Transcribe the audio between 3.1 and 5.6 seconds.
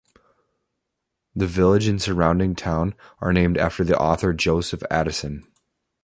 are named after the author Joseph Addison.